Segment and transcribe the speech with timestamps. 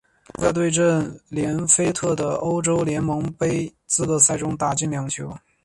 [0.33, 5.31] 他在对阵连菲特的欧洲联盟杯资格赛中打进二球。